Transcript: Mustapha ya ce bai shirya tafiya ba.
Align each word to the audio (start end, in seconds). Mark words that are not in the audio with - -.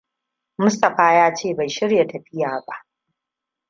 Mustapha 0.59 1.13
ya 1.13 1.35
ce 1.35 1.53
bai 1.53 1.69
shirya 1.69 2.07
tafiya 2.07 2.61
ba. 2.67 2.85